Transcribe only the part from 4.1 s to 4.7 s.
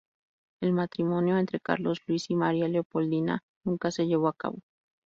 a cabo.